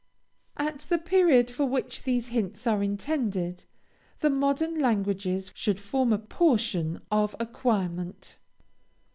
At 0.57 0.79
the 0.79 0.97
period 0.97 1.51
for 1.51 1.67
which 1.67 2.01
these 2.01 2.29
hints 2.29 2.65
are 2.65 2.81
intended, 2.81 3.65
the 4.21 4.31
Modern 4.31 4.79
Languages 4.79 5.51
should 5.53 5.79
form 5.79 6.11
a 6.11 6.17
portion 6.17 7.01
of 7.11 7.35
acquirement. 7.39 8.39